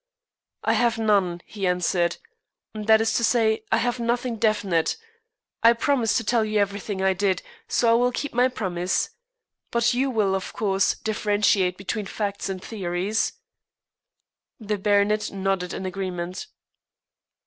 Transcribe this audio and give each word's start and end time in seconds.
"I 0.63 0.73
have 0.73 0.97
none," 0.97 1.41
he 1.45 1.67
answered. 1.67 2.17
"That 2.73 3.01
is 3.01 3.13
to 3.13 3.23
say, 3.23 3.63
I 3.71 3.77
have 3.77 3.99
nothing 3.99 4.37
definite. 4.37 4.97
I 5.61 5.73
promised 5.73 6.17
to 6.17 6.23
tell 6.23 6.43
you 6.43 6.57
everything 6.57 7.03
I 7.03 7.13
did, 7.13 7.43
so 7.67 7.91
I 7.91 7.93
will 7.93 8.11
keep 8.11 8.33
my 8.33 8.47
promise, 8.47 9.11
but 9.69 9.93
you 9.93 10.09
will, 10.09 10.33
of 10.33 10.53
course, 10.53 10.95
differentiate 10.95 11.77
between 11.77 12.07
facts 12.07 12.49
and 12.49 12.63
theories?" 12.63 13.33
The 14.59 14.79
baronet 14.79 15.31
nodded 15.31 15.71
an 15.71 15.85
agreement. 15.85 16.47